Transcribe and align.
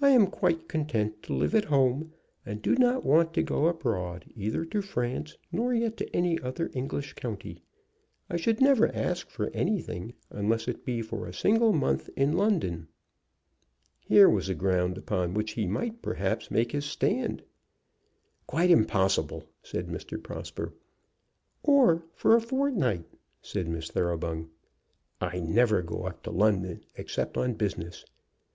"I 0.00 0.08
am 0.08 0.26
quite 0.28 0.68
content 0.68 1.22
to 1.24 1.34
live 1.34 1.54
at 1.54 1.66
home 1.66 2.14
and 2.46 2.62
do 2.62 2.76
not 2.76 3.04
want 3.04 3.34
to 3.34 3.42
go 3.42 3.66
abroad, 3.66 4.24
either 4.34 4.64
to 4.64 4.80
France 4.80 5.36
nor 5.52 5.74
yet 5.74 5.98
to 5.98 6.08
any 6.16 6.40
other 6.40 6.70
English 6.72 7.12
county. 7.12 7.60
I 8.30 8.38
should 8.38 8.62
never 8.62 8.90
ask 8.94 9.28
for 9.28 9.50
anything, 9.50 10.14
unless 10.30 10.66
it 10.66 10.86
be 10.86 11.02
for 11.02 11.26
a 11.26 11.34
single 11.34 11.74
month 11.74 12.08
in 12.16 12.32
London." 12.38 12.88
Here 14.00 14.30
was 14.30 14.48
a 14.48 14.54
ground 14.54 14.96
upon 14.96 15.34
which 15.34 15.50
he 15.50 15.68
perhaps 16.00 16.48
could 16.48 16.54
make 16.54 16.72
his 16.72 16.86
stand. 16.86 17.42
"Quite 18.46 18.70
impossible!" 18.70 19.44
said 19.62 19.88
Mr. 19.88 20.16
Prosper. 20.22 20.72
"Or 21.62 22.02
for 22.14 22.34
a 22.34 22.40
fortnight," 22.40 23.04
said 23.42 23.68
Miss 23.68 23.90
Thoroughbung. 23.90 24.48
"I 25.20 25.38
never 25.38 25.82
go 25.82 26.04
up 26.04 26.22
to 26.22 26.30
London 26.30 26.80
except 26.96 27.36
on 27.36 27.52
business." 27.52 28.06